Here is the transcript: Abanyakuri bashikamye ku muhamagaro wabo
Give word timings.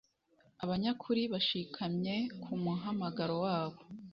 Abanyakuri 0.63 1.21
bashikamye 1.33 2.15
ku 2.43 2.51
muhamagaro 2.63 3.35
wabo 3.45 3.79